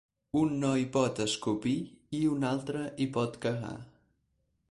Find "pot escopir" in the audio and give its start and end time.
0.95-1.75